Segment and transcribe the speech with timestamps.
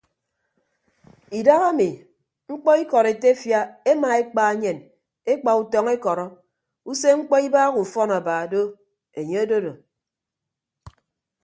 [1.39, 1.89] Idahami
[2.51, 3.59] mkpọ ikọd etefia
[3.91, 4.77] emaekpa enyen
[5.31, 6.25] ekpa utọñ ekọrọ
[6.89, 8.61] usemkpọ ibagha ufọn aba do
[9.19, 9.71] enye ododo.